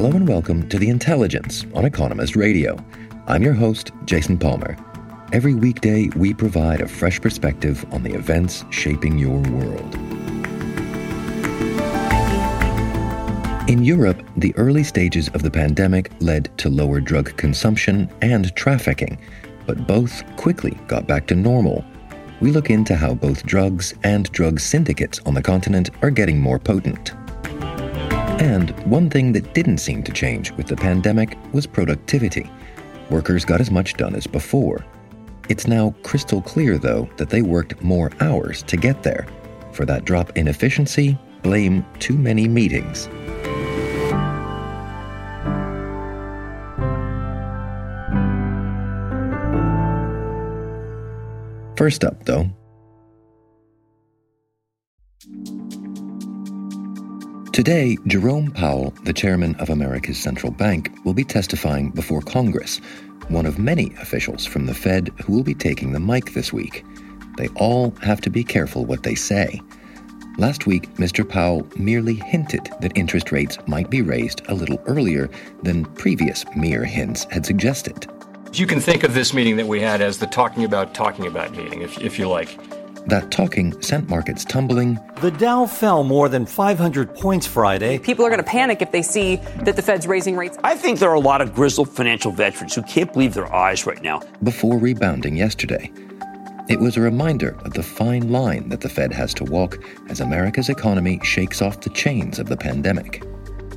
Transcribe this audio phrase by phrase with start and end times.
[0.00, 2.82] Hello and welcome to The Intelligence on Economist Radio.
[3.26, 4.74] I'm your host, Jason Palmer.
[5.30, 9.94] Every weekday, we provide a fresh perspective on the events shaping your world.
[13.68, 19.18] In Europe, the early stages of the pandemic led to lower drug consumption and trafficking,
[19.66, 21.84] but both quickly got back to normal.
[22.40, 26.58] We look into how both drugs and drug syndicates on the continent are getting more
[26.58, 27.12] potent.
[28.40, 32.50] And one thing that didn't seem to change with the pandemic was productivity.
[33.10, 34.82] Workers got as much done as before.
[35.50, 39.26] It's now crystal clear, though, that they worked more hours to get there.
[39.72, 43.10] For that drop in efficiency, blame too many meetings.
[51.76, 52.48] First up, though,
[57.60, 62.78] Today, Jerome Powell, the chairman of America's central bank, will be testifying before Congress,
[63.28, 66.86] one of many officials from the Fed who will be taking the mic this week.
[67.36, 69.60] They all have to be careful what they say.
[70.38, 71.28] Last week, Mr.
[71.28, 75.28] Powell merely hinted that interest rates might be raised a little earlier
[75.62, 78.06] than previous mere hints had suggested.
[78.54, 81.54] You can think of this meeting that we had as the talking about talking about
[81.54, 82.58] meeting, if, if you like.
[83.06, 84.98] That talking sent markets tumbling.
[85.20, 87.98] The Dow fell more than 500 points Friday.
[87.98, 90.58] People are going to panic if they see that the Fed's raising rates.
[90.62, 93.86] I think there are a lot of grizzled financial veterans who can't believe their eyes
[93.86, 94.20] right now.
[94.42, 95.90] Before rebounding yesterday.
[96.68, 100.20] It was a reminder of the fine line that the Fed has to walk as
[100.20, 103.24] America's economy shakes off the chains of the pandemic.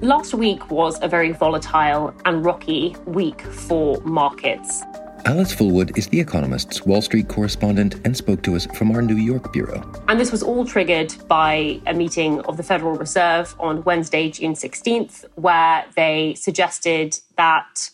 [0.02, 4.84] Last week was a very volatile and rocky week for markets.
[5.26, 9.16] Alice Fulwood is The Economist's Wall Street correspondent and spoke to us from our New
[9.16, 9.82] York bureau.
[10.10, 14.54] And this was all triggered by a meeting of the Federal Reserve on Wednesday, June
[14.54, 17.90] 16th, where they suggested that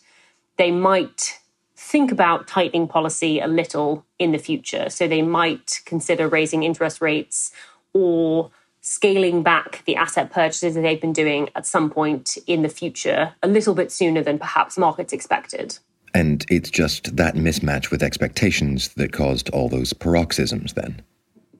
[0.56, 1.38] they might
[1.76, 4.90] think about tightening policy a little in the future.
[4.90, 7.52] So they might consider raising interest rates
[7.92, 12.68] or scaling back the asset purchases that they've been doing at some point in the
[12.68, 15.78] future, a little bit sooner than perhaps markets expected.
[16.14, 21.02] And it's just that mismatch with expectations that caused all those paroxysms then.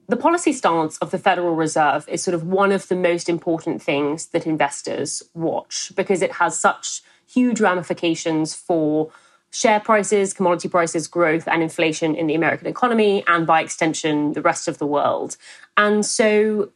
[0.07, 3.81] The policy stance of the Federal Reserve is sort of one of the most important
[3.81, 9.09] things that investors watch because it has such huge ramifications for
[9.51, 14.41] share prices, commodity prices, growth, and inflation in the American economy, and by extension, the
[14.41, 15.37] rest of the world.
[15.77, 16.71] And so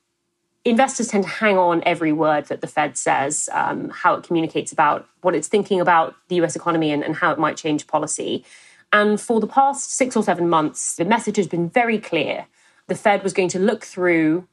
[0.66, 4.72] investors tend to hang on every word that the Fed says, um, how it communicates
[4.72, 8.44] about what it's thinking about the US economy and, and how it might change policy.
[8.92, 12.48] And for the past six or seven months, the message has been very clear.
[12.88, 14.48] The Fed was going to look through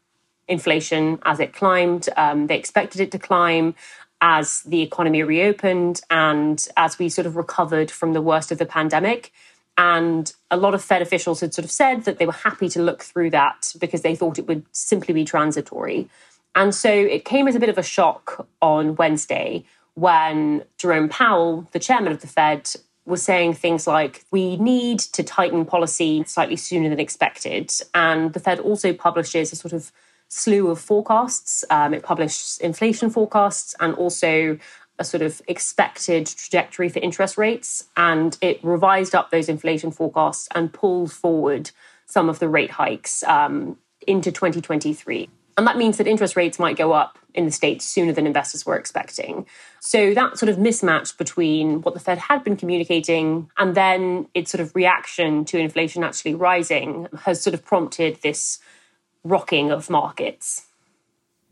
[0.48, 2.08] inflation as it climbed.
[2.16, 3.74] Um, they expected it to climb
[4.20, 8.66] as the economy reopened and as we sort of recovered from the worst of the
[8.66, 9.32] pandemic.
[9.78, 12.82] And a lot of Fed officials had sort of said that they were happy to
[12.82, 16.08] look through that because they thought it would simply be transitory.
[16.54, 21.66] And so it came as a bit of a shock on Wednesday when Jerome Powell,
[21.72, 22.70] the chairman of the Fed,
[23.04, 27.72] was saying things like, we need to tighten policy slightly sooner than expected.
[27.94, 29.90] And the Fed also publishes a sort of
[30.28, 31.64] slew of forecasts.
[31.68, 34.58] Um, it published inflation forecasts and also
[35.02, 40.48] a sort of expected trajectory for interest rates, and it revised up those inflation forecasts
[40.54, 41.70] and pulled forward
[42.06, 43.76] some of the rate hikes um,
[44.06, 45.28] into 2023.
[45.58, 48.64] And that means that interest rates might go up in the States sooner than investors
[48.64, 49.46] were expecting.
[49.80, 54.50] So that sort of mismatch between what the Fed had been communicating and then its
[54.50, 58.60] sort of reaction to inflation actually rising has sort of prompted this
[59.24, 60.66] rocking of markets.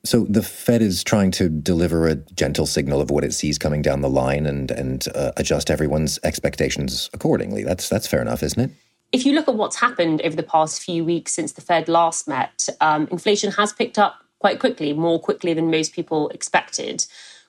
[0.04, 3.82] So the Fed is trying to deliver a gentle signal of what it sees coming
[3.82, 7.64] down the line and and uh, adjust everyone's expectations accordingly.
[7.64, 8.70] That's that's fair enough, isn't it?
[9.12, 12.28] If you look at what's happened over the past few weeks since the Fed last
[12.28, 17.04] met, um, inflation has picked up quite quickly, more quickly than most people expected.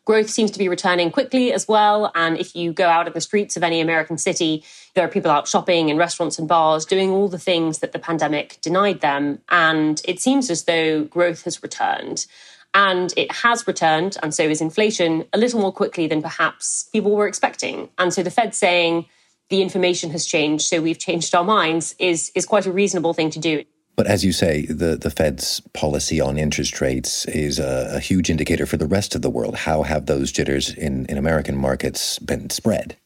[0.05, 2.11] Growth seems to be returning quickly as well.
[2.15, 4.63] And if you go out in the streets of any American city,
[4.95, 7.99] there are people out shopping in restaurants and bars doing all the things that the
[7.99, 9.39] pandemic denied them.
[9.49, 12.25] And it seems as though growth has returned.
[12.73, 17.11] And it has returned, and so is inflation, a little more quickly than perhaps people
[17.11, 17.89] were expecting.
[17.97, 19.07] And so the Fed saying
[19.49, 23.29] the information has changed, so we've changed our minds, is, is quite a reasonable thing
[23.31, 23.65] to do.
[24.01, 28.31] But as you say, the, the Fed's policy on interest rates is a, a, huge
[28.31, 29.53] indicator for the rest of the world.
[29.53, 32.97] How have those jitters in, in American markets been spread?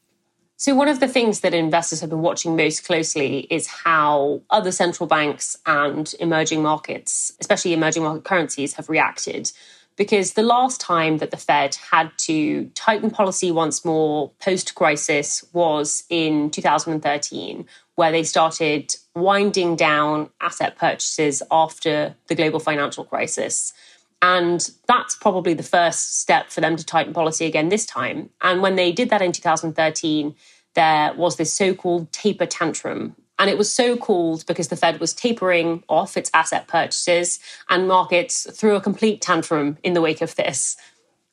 [0.55, 4.71] So, one of the things that investors have been watching most closely is how other
[4.71, 9.51] central banks and emerging markets, especially emerging market currencies, have reacted.
[9.97, 15.45] Because the last time that the Fed had to tighten policy once more post crisis
[15.53, 17.65] was in 2013,
[17.95, 23.73] where they started winding down asset purchases after the global financial crisis.
[24.21, 28.29] And that's probably the first step for them to tighten policy again this time.
[28.41, 30.35] And when they did that in 2013,
[30.73, 33.15] there was this so called taper tantrum.
[33.37, 37.39] And it was so called because the Fed was tapering off its asset purchases,
[37.69, 40.77] and markets threw a complete tantrum in the wake of this.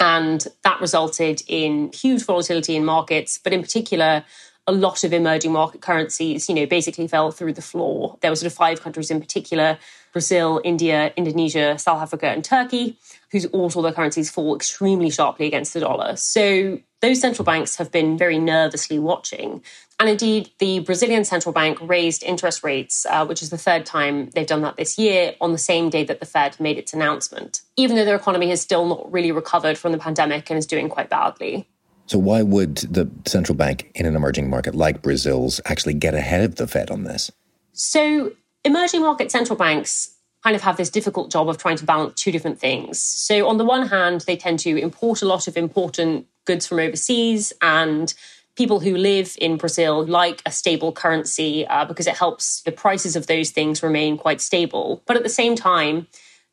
[0.00, 4.24] And that resulted in huge volatility in markets, but in particular,
[4.66, 8.16] a lot of emerging market currencies, you know, basically fell through the floor.
[8.20, 9.78] There were sort of five countries in particular
[10.12, 12.96] Brazil, India, Indonesia, South Africa, and Turkey,
[13.30, 16.16] whose all saw their currencies fall extremely sharply against the dollar.
[16.16, 19.62] So those central banks have been very nervously watching.
[19.98, 24.30] And indeed, the Brazilian central bank raised interest rates, uh, which is the third time
[24.30, 27.62] they've done that this year, on the same day that the Fed made its announcement,
[27.76, 30.88] even though their economy has still not really recovered from the pandemic and is doing
[30.88, 31.68] quite badly.
[32.06, 36.44] So, why would the central bank in an emerging market like Brazil's actually get ahead
[36.44, 37.30] of the Fed on this?
[37.72, 38.32] So,
[38.64, 42.32] emerging market central banks kind of have this difficult job of trying to balance two
[42.32, 43.00] different things.
[43.00, 46.78] So, on the one hand, they tend to import a lot of important goods from
[46.78, 48.14] overseas, and
[48.56, 53.16] people who live in Brazil like a stable currency uh, because it helps the prices
[53.16, 55.02] of those things remain quite stable.
[55.06, 56.06] But at the same time,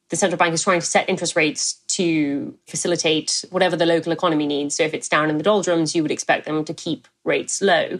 [0.09, 4.47] the central bank is trying to set interest rates to facilitate whatever the local economy
[4.47, 4.75] needs.
[4.75, 7.99] So if it's down in the doldrums, you would expect them to keep rates low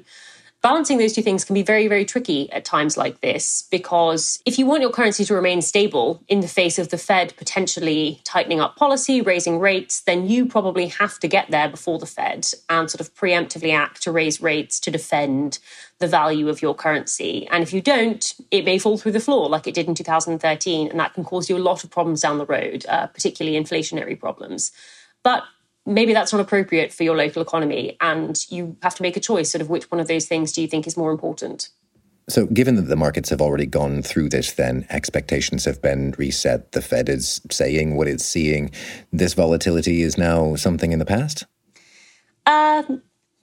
[0.61, 4.59] balancing those two things can be very, very tricky at times like this because if
[4.59, 8.59] you want your currency to remain stable in the face of the Fed potentially tightening
[8.59, 12.89] up policy, raising rates, then you probably have to get there before the Fed and
[12.89, 15.59] sort of preemptively act to raise rates to defend
[15.99, 17.47] the value of your currency.
[17.51, 20.89] And if you don't, it may fall through the floor like it did in 2013,
[20.89, 24.17] and that can cause you a lot of problems down the road, uh, particularly inflationary
[24.17, 24.71] problems.
[25.23, 25.43] But
[25.89, 29.51] maybe that's not appropriate for your local economy and you have to make a choice
[29.51, 31.69] sort of which one of those things do you think is more important.
[32.29, 36.71] So given that the markets have already gone through this then expectations have been reset.
[36.73, 38.71] The fed is saying what it's seeing.
[39.11, 41.45] This volatility is now something in the past?
[42.45, 42.83] Uh,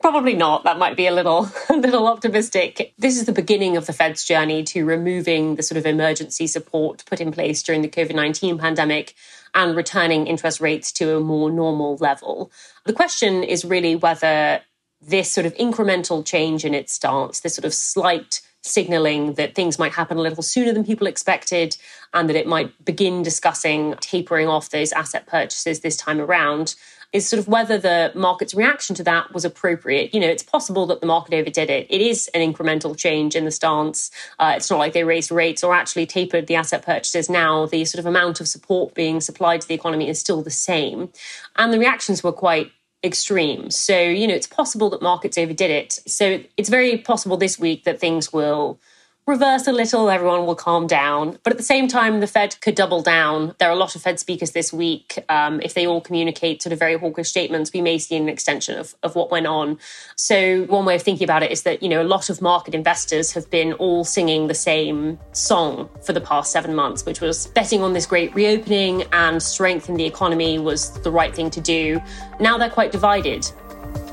[0.00, 0.64] Probably not.
[0.64, 2.94] That might be a little, a little optimistic.
[2.98, 7.02] This is the beginning of the Fed's journey to removing the sort of emergency support
[7.06, 9.14] put in place during the COVID 19 pandemic
[9.56, 12.52] and returning interest rates to a more normal level.
[12.84, 14.60] The question is really whether
[15.00, 19.78] this sort of incremental change in its stance, this sort of slight signaling that things
[19.78, 21.76] might happen a little sooner than people expected
[22.12, 26.74] and that it might begin discussing tapering off those asset purchases this time around
[27.12, 30.12] is sort of whether the market's reaction to that was appropriate.
[30.12, 31.86] You know, it's possible that the market overdid it.
[31.88, 34.10] It is an incremental change in the stance.
[34.38, 37.30] Uh, it's not like they raised rates or actually tapered the asset purchases.
[37.30, 40.50] Now, the sort of amount of support being supplied to the economy is still the
[40.50, 41.08] same.
[41.56, 42.72] And the reactions were quite
[43.04, 43.70] extreme.
[43.70, 45.92] So, you know, it's possible that markets overdid it.
[46.06, 48.80] So it's very possible this week that things will
[49.26, 51.36] reverse a little, everyone will calm down.
[51.42, 53.56] But at the same time, the Fed could double down.
[53.58, 55.18] There are a lot of Fed speakers this week.
[55.28, 58.78] Um, if they all communicate sort of very hawkish statements, we may see an extension
[58.78, 59.78] of, of what went on.
[60.14, 62.72] So one way of thinking about it is that, you know, a lot of market
[62.72, 67.48] investors have been all singing the same song for the past seven months, which was
[67.48, 71.60] betting on this great reopening and strength in the economy was the right thing to
[71.60, 72.00] do.
[72.38, 73.50] Now they're quite divided.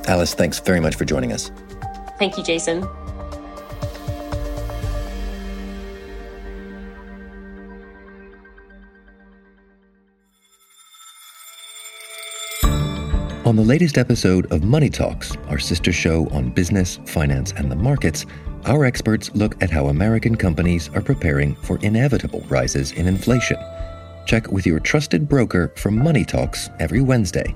[0.07, 1.51] Alice, thanks very much for joining us.
[2.17, 2.87] Thank you, Jason.
[13.45, 17.75] On the latest episode of Money Talks, our sister show on business, finance, and the
[17.75, 18.25] markets,
[18.63, 23.57] our experts look at how American companies are preparing for inevitable rises in inflation.
[24.27, 27.53] Check with your trusted broker for Money Talks every Wednesday.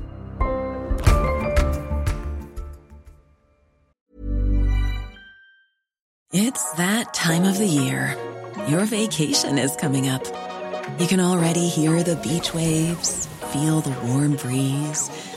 [6.33, 8.13] It's that time of the year.
[8.67, 10.25] Your vacation is coming up.
[10.99, 15.36] You can already hear the beach waves, feel the warm breeze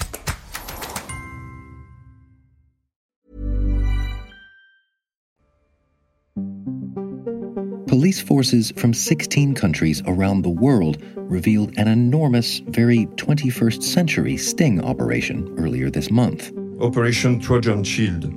[7.91, 14.81] Police forces from 16 countries around the world revealed an enormous, very 21st century sting
[14.81, 16.53] operation earlier this month.
[16.79, 18.33] Operation Trojan Shield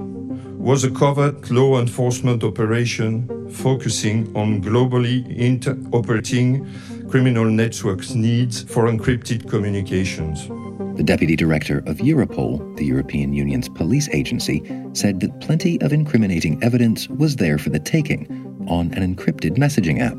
[0.59, 9.49] was a covert law enforcement operation focusing on globally interoperating criminal networks' needs for encrypted
[9.49, 10.49] communications.
[10.97, 16.61] The deputy director of Europol, the European Union's police agency, said that plenty of incriminating
[16.61, 20.17] evidence was there for the taking on an encrypted messaging app.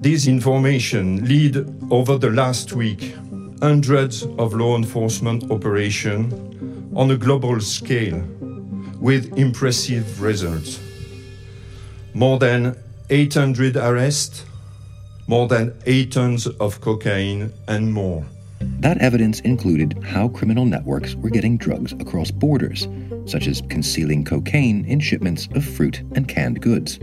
[0.00, 1.56] This information led
[1.90, 3.14] over the last week
[3.60, 6.32] hundreds of law enforcement operations
[6.94, 8.22] on a global scale
[9.00, 10.80] with impressive results.
[12.14, 12.76] More than
[13.10, 14.44] 800 arrests,
[15.26, 18.24] more than 8 tons of cocaine, and more.
[18.80, 22.88] That evidence included how criminal networks were getting drugs across borders,
[23.26, 26.98] such as concealing cocaine in shipments of fruit and canned goods.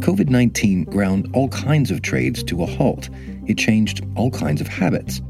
[0.00, 3.08] COVID 19 ground all kinds of trades to a halt.
[3.46, 5.20] It changed all kinds of habits.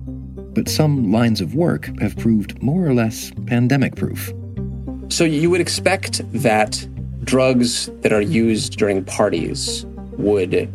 [0.55, 4.33] But some lines of work have proved more or less pandemic proof.
[5.09, 6.87] So you would expect that
[7.25, 10.71] drugs that are used during parties would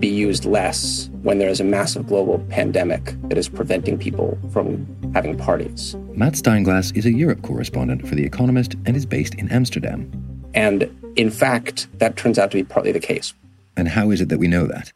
[0.00, 4.86] be used less when there is a massive global pandemic that is preventing people from
[5.14, 5.96] having parties.
[6.12, 10.10] Matt Steinglass is a Europe correspondent for The Economist and is based in Amsterdam.
[10.54, 13.34] And in fact, that turns out to be partly the case.
[13.76, 14.92] And how is it that we know that?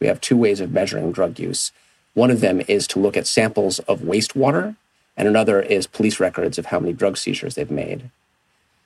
[0.00, 1.72] We have two ways of measuring drug use.
[2.14, 4.76] One of them is to look at samples of wastewater,
[5.16, 8.10] and another is police records of how many drug seizures they've made.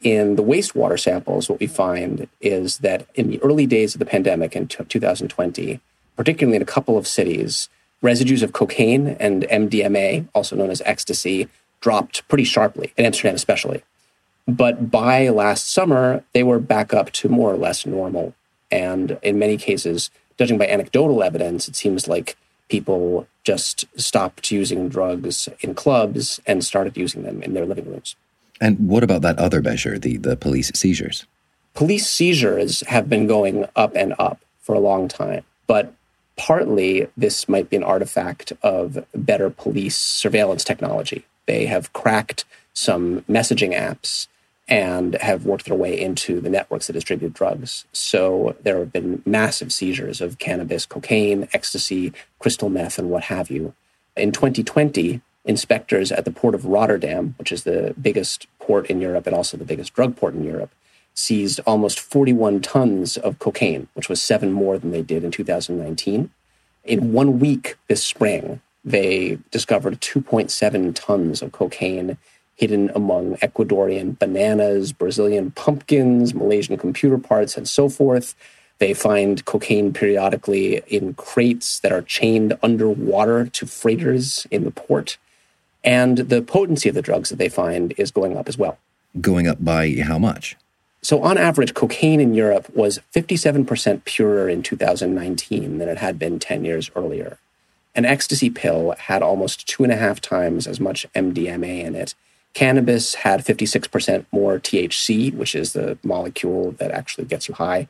[0.01, 4.07] In the wastewater samples, what we find is that in the early days of the
[4.07, 5.81] pandemic in 2020,
[6.17, 7.69] particularly in a couple of cities,
[8.01, 11.47] residues of cocaine and MDMA, also known as ecstasy,
[11.81, 13.83] dropped pretty sharply, in Amsterdam especially.
[14.47, 18.35] But by last summer, they were back up to more or less normal.
[18.71, 22.37] And in many cases, judging by anecdotal evidence, it seems like
[22.69, 28.17] people just stopped using drugs in clubs and started using them in their living rooms.
[28.61, 31.27] And what about that other measure, the, the police seizures?
[31.75, 35.45] Police seizures have been going up and up for a long time.
[35.67, 35.95] But
[36.37, 41.25] partly this might be an artifact of better police surveillance technology.
[41.47, 44.29] They have cracked some messaging apps
[44.69, 47.85] and have worked their way into the networks that distribute drugs.
[47.93, 53.51] So there have been massive seizures of cannabis, cocaine, ecstasy, crystal meth, and what have
[53.51, 53.75] you.
[54.17, 59.27] In 2020, inspectors at the port of Rotterdam, which is the biggest port in Europe
[59.27, 60.71] and also the biggest drug port in Europe,
[61.15, 66.31] seized almost 41 tons of cocaine, which was seven more than they did in 2019.
[66.85, 72.17] In one week this spring, they discovered 2.7 tons of cocaine
[72.61, 78.35] hidden among Ecuadorian bananas, Brazilian pumpkins, Malaysian computer parts, and so forth.
[78.81, 85.17] They find cocaine periodically in crates that are chained underwater to freighters in the port.
[85.83, 88.77] And the potency of the drugs that they find is going up as well.
[89.23, 90.55] Going up by how much?
[91.01, 96.39] So, on average, cocaine in Europe was 57% purer in 2019 than it had been
[96.39, 97.39] 10 years earlier.
[97.95, 102.15] An ecstasy pill had almost two and a half times as much MDMA in it.
[102.55, 107.89] Cannabis had 56% more THC, which is the molecule that actually gets you high.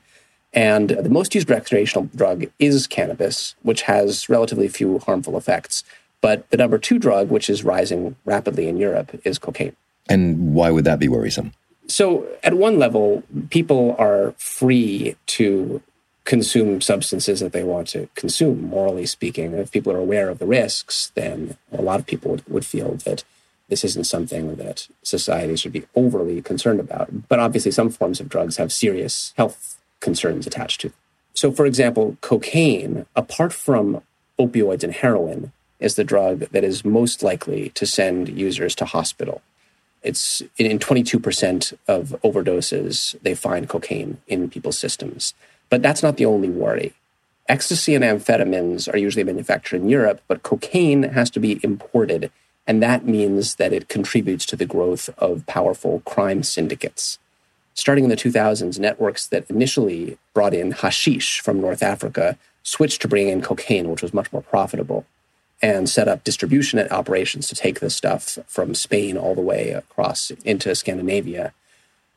[0.53, 5.85] And the most used recreational drug is cannabis, which has relatively few harmful effects.
[6.21, 9.77] But the number two drug, which is rising rapidly in Europe, is cocaine.
[10.09, 11.53] And why would that be worrisome?
[11.87, 15.83] So, at one level, people are free to
[16.25, 19.55] consume substances that they want to consume, morally speaking.
[19.55, 22.95] If people are aware of the risks, then a lot of people would, would feel
[23.05, 23.25] that
[23.71, 27.29] this isn't something that society should be overly concerned about.
[27.29, 30.97] But obviously, some forms of drugs have serious health concerns attached to them.
[31.35, 34.03] So, for example, cocaine, apart from
[34.39, 39.41] opioids and heroin, is the drug that is most likely to send users to hospital.
[40.03, 45.35] It's in 22% of overdoses, they find cocaine in people's systems.
[45.69, 46.95] But that's not the only worry.
[47.49, 52.31] Ecstasy and amphetamines are usually manufactured in Europe, but cocaine has to be imported.
[52.71, 57.19] And that means that it contributes to the growth of powerful crime syndicates.
[57.75, 63.09] Starting in the 2000s, networks that initially brought in hashish from North Africa switched to
[63.09, 65.05] bringing in cocaine, which was much more profitable.
[65.63, 70.31] and set up distribution operations to take this stuff from Spain all the way across
[70.45, 71.53] into Scandinavia.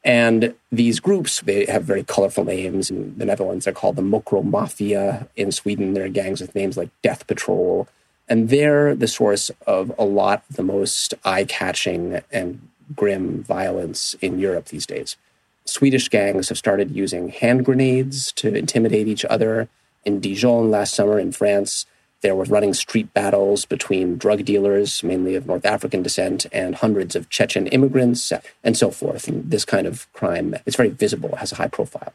[0.03, 2.89] And these groups, they have very colorful names.
[2.89, 5.27] In the Netherlands, they're called the Mocro Mafia.
[5.35, 7.87] In Sweden, there are gangs with names like Death Patrol.
[8.29, 14.15] And they're the source of a lot of the most eye catching and grim violence
[14.21, 15.17] in Europe these days.
[15.65, 19.69] Swedish gangs have started using hand grenades to intimidate each other.
[20.03, 21.85] In Dijon last summer in France,
[22.21, 27.15] there were running street battles between drug dealers, mainly of North African descent, and hundreds
[27.15, 28.31] of Chechen immigrants,
[28.63, 29.27] and so forth.
[29.27, 32.13] And this kind of crime is very visible, has a high profile.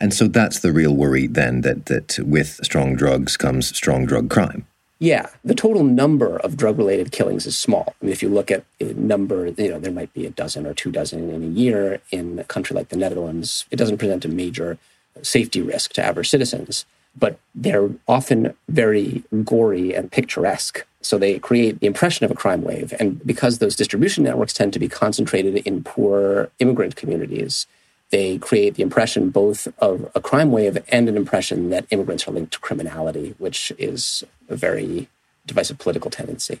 [0.00, 4.30] And so that's the real worry then that, that with strong drugs comes strong drug
[4.30, 4.66] crime.
[4.98, 7.94] Yeah, the total number of drug related killings is small.
[8.00, 10.66] I mean, if you look at a number, you know, there might be a dozen
[10.66, 13.66] or two dozen in a year in a country like the Netherlands.
[13.70, 14.78] It doesn't present a major
[15.22, 16.86] safety risk to average citizens,
[17.18, 20.86] but they're often very gory and picturesque.
[21.02, 22.94] So they create the impression of a crime wave.
[22.98, 27.66] And because those distribution networks tend to be concentrated in poor immigrant communities,
[28.10, 32.32] they create the impression both of a crime wave and an impression that immigrants are
[32.32, 35.08] linked to criminality, which is a very
[35.46, 36.60] divisive political tendency.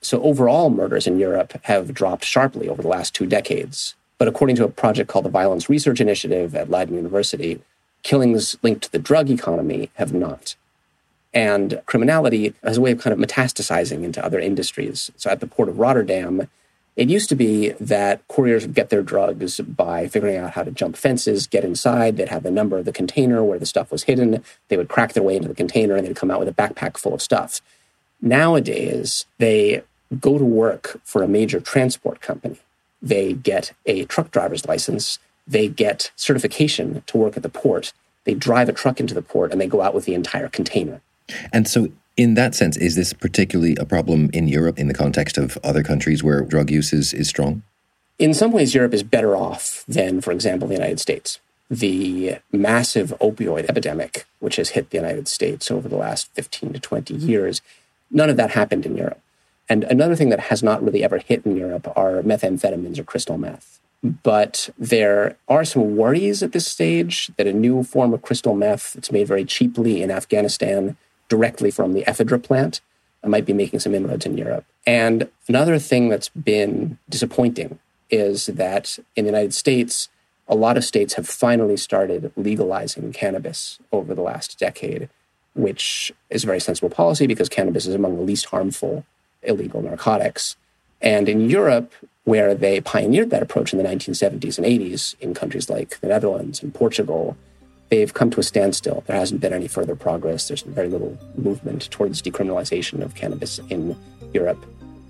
[0.00, 3.94] So, overall, murders in Europe have dropped sharply over the last two decades.
[4.16, 7.60] But according to a project called the Violence Research Initiative at Leiden University,
[8.02, 10.54] killings linked to the drug economy have not.
[11.34, 15.10] And criminality has a way of kind of metastasizing into other industries.
[15.16, 16.48] So, at the port of Rotterdam,
[16.98, 20.72] it used to be that couriers would get their drugs by figuring out how to
[20.72, 22.16] jump fences, get inside.
[22.16, 24.42] They'd have the number of the container where the stuff was hidden.
[24.66, 26.96] They would crack their way into the container and they'd come out with a backpack
[26.96, 27.60] full of stuff.
[28.20, 29.84] Nowadays, they
[30.18, 32.58] go to work for a major transport company.
[33.00, 35.20] They get a truck driver's license.
[35.46, 37.92] They get certification to work at the port.
[38.24, 41.00] They drive a truck into the port and they go out with the entire container.
[41.52, 45.38] And so in that sense, is this particularly a problem in Europe in the context
[45.38, 47.62] of other countries where drug use is, is strong?
[48.18, 51.38] In some ways, Europe is better off than, for example, the United States.
[51.70, 56.80] The massive opioid epidemic, which has hit the United States over the last 15 to
[56.80, 57.62] 20 years,
[58.10, 59.20] none of that happened in Europe.
[59.68, 63.38] And another thing that has not really ever hit in Europe are methamphetamines or crystal
[63.38, 63.78] meth.
[64.02, 68.94] But there are some worries at this stage that a new form of crystal meth
[68.94, 70.96] that's made very cheaply in Afghanistan
[71.28, 72.80] directly from the ephedra plant.
[73.22, 74.64] I might be making some inroads in Europe.
[74.86, 77.78] And another thing that's been disappointing
[78.10, 80.08] is that in the United States,
[80.46, 85.08] a lot of states have finally started legalizing cannabis over the last decade,
[85.54, 89.04] which is a very sensible policy because cannabis is among the least harmful
[89.42, 90.56] illegal narcotics.
[91.00, 91.92] And in Europe,
[92.24, 96.62] where they pioneered that approach in the 1970s and 80s in countries like the Netherlands
[96.62, 97.36] and Portugal,
[97.90, 99.02] they've come to a standstill.
[99.06, 100.48] There hasn't been any further progress.
[100.48, 103.96] There's very little movement towards decriminalization of cannabis in
[104.32, 104.64] Europe.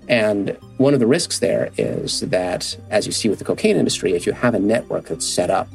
[0.07, 4.13] And one of the risks there is that, as you see with the cocaine industry,
[4.13, 5.67] if you have a network that's set up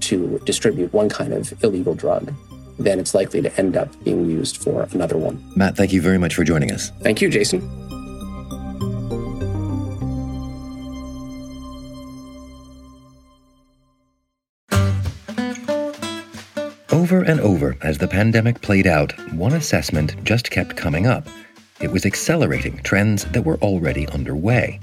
[0.00, 2.32] to distribute one kind of illegal drug,
[2.78, 5.42] then it's likely to end up being used for another one.
[5.56, 6.90] Matt, thank you very much for joining us.
[7.00, 7.77] Thank you, Jason.
[17.08, 21.26] Over and over, as the pandemic played out, one assessment just kept coming up.
[21.80, 24.78] It was accelerating trends that were already underway.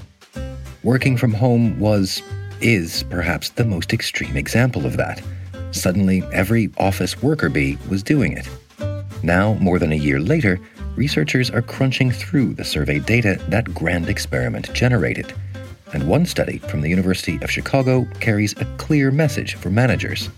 [0.81, 2.23] Working from home was,
[2.61, 5.21] is perhaps the most extreme example of that.
[5.69, 8.49] Suddenly, every office worker bee was doing it.
[9.21, 10.59] Now, more than a year later,
[10.95, 15.31] researchers are crunching through the survey data that grand experiment generated.
[15.93, 20.31] And one study from the University of Chicago carries a clear message for managers.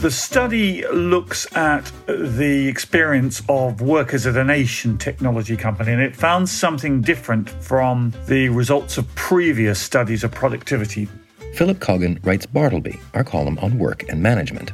[0.00, 6.16] The study looks at the experience of workers at a nation technology company, and it
[6.16, 11.06] found something different from the results of previous studies of productivity.
[11.52, 14.72] Philip Coggan writes Bartleby, our column on work and management.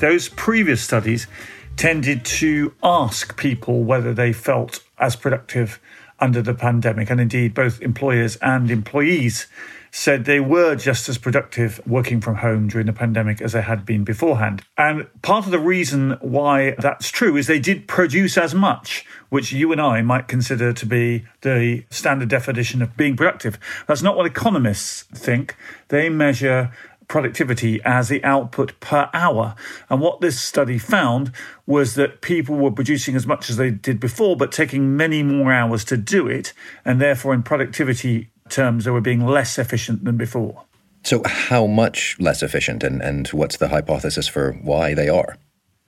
[0.00, 1.28] Those previous studies
[1.76, 5.80] tended to ask people whether they felt as productive
[6.18, 9.46] under the pandemic, and indeed, both employers and employees
[9.96, 13.86] said they were just as productive working from home during the pandemic as they had
[13.86, 14.60] been beforehand.
[14.76, 19.52] And part of the reason why that's true is they did produce as much, which
[19.52, 23.56] you and I might consider to be the standard definition of being productive.
[23.86, 25.54] That's not what economists think.
[25.86, 26.72] They measure
[27.06, 29.54] productivity as the output per hour.
[29.88, 31.30] And what this study found
[31.66, 35.52] was that people were producing as much as they did before, but taking many more
[35.52, 36.52] hours to do it.
[36.84, 40.64] And therefore, in productivity terms, they were being less efficient than before.
[41.02, 45.36] So, how much less efficient, and, and what's the hypothesis for why they are?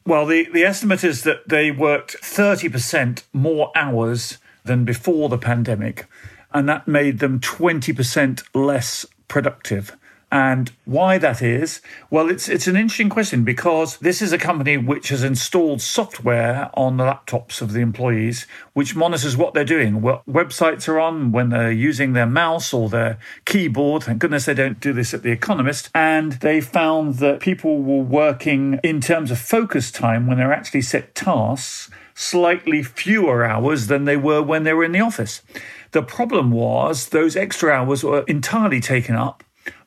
[0.04, 6.06] Well, the, the estimate is that they worked 30% more hours than before the pandemic,
[6.52, 9.96] and that made them 20% less productive.
[10.36, 14.76] And why that is, well, it's it's an interesting question because this is a company
[14.76, 20.02] which has installed software on the laptops of the employees, which monitors what they're doing,
[20.02, 24.02] what websites are on, when they're using their mouse or their keyboard.
[24.02, 25.88] Thank goodness they don't do this at The Economist.
[25.94, 30.82] And they found that people were working in terms of focus time when they're actually
[30.82, 35.40] set tasks slightly fewer hours than they were when they were in the office.
[35.92, 39.42] The problem was those extra hours were entirely taken up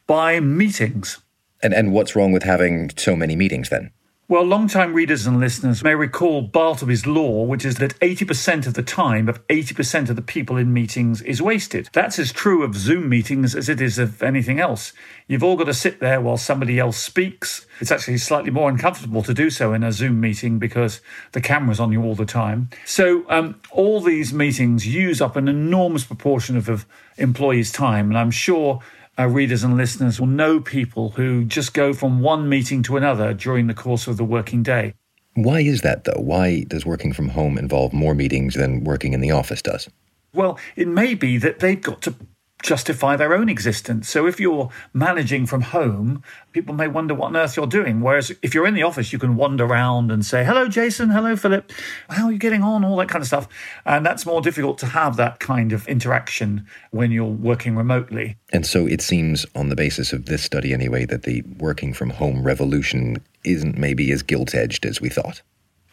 [0.10, 1.20] by meetings.
[1.62, 3.92] And, and what's wrong with having so many meetings then?
[4.28, 8.82] Well, long-time readers and listeners may recall Bartleby's law, which is that 80% of the
[8.82, 11.90] time of 80% of the people in meetings is wasted.
[11.94, 14.94] That's as true of Zoom meetings as it is of anything else.
[15.28, 17.68] You've all got to sit there while somebody else speaks.
[17.80, 21.02] It's actually slightly more uncomfortable to do so in a Zoom meeting because
[21.34, 22.70] the camera's on you all the time.
[22.86, 26.86] So, um, all these meetings use up an enormous proportion of, of
[27.18, 28.82] employees' time, and I'm sure
[29.20, 33.34] our readers and listeners will know people who just go from one meeting to another
[33.34, 34.94] during the course of the working day.
[35.34, 36.22] Why is that, though?
[36.22, 39.90] Why does working from home involve more meetings than working in the office does?
[40.34, 42.16] Well, it may be that they've got to
[42.62, 44.10] justify their own existence.
[44.10, 48.02] So if you're managing from home, people may wonder what on earth you're doing.
[48.02, 51.10] Whereas if you're in the office, you can wander around and say, hello, Jason.
[51.10, 51.72] Hello, Philip.
[52.10, 52.84] How are you getting on?
[52.84, 53.48] All that kind of stuff.
[53.86, 58.38] And that's more difficult to have that kind of interaction when you're working remotely.
[58.52, 62.10] And so it seems, on the basis of this study anyway, that the working from
[62.10, 65.42] home revolution isn't maybe as gilt edged as we thought.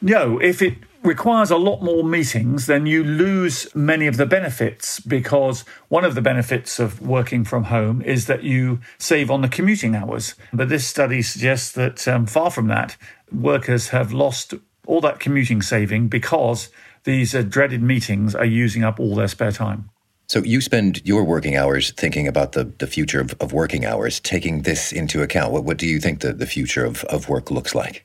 [0.03, 0.75] No, if it
[1.07, 6.15] requires a lot more meetings, then you lose many of the benefits because one of
[6.15, 10.35] the benefits of working from home is that you save on the commuting hours.
[10.53, 12.97] But this study suggests that um, far from that,
[13.33, 14.55] workers have lost
[14.87, 16.71] all that commuting saving because
[17.05, 19.91] these uh, dreaded meetings are using up all their spare time.
[20.29, 24.19] So you spend your working hours thinking about the, the future of, of working hours,
[24.19, 25.53] taking this into account.
[25.53, 28.05] What, what do you think the, the future of, of work looks like?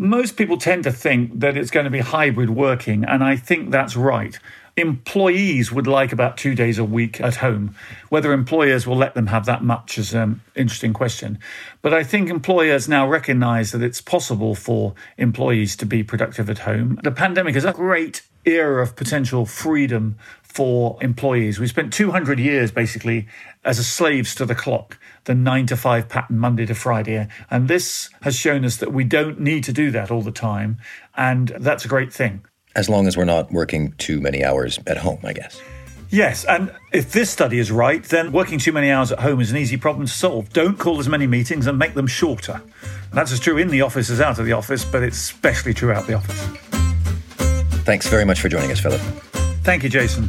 [0.00, 3.70] Most people tend to think that it's going to be hybrid working, and I think
[3.70, 4.38] that's right.
[4.74, 7.74] Employees would like about two days a week at home.
[8.08, 11.38] Whether employers will let them have that much is an interesting question.
[11.82, 16.60] But I think employers now recognize that it's possible for employees to be productive at
[16.60, 16.98] home.
[17.02, 21.60] The pandemic is a great era of potential freedom for employees.
[21.60, 23.28] We spent 200 years basically
[23.64, 27.28] as slaves to the clock, the nine to five pattern, Monday to Friday.
[27.50, 30.78] And this has shown us that we don't need to do that all the time.
[31.16, 32.44] And that's a great thing.
[32.76, 35.60] As long as we're not working too many hours at home, I guess.
[36.12, 39.52] Yes, and if this study is right, then working too many hours at home is
[39.52, 40.52] an easy problem to solve.
[40.52, 42.54] Don't call as many meetings and make them shorter.
[42.54, 45.72] And that's as true in the office as out of the office, but it's especially
[45.72, 46.40] true out the office.
[47.84, 49.00] Thanks very much for joining us, Philip.
[49.62, 50.28] Thank you, Jason.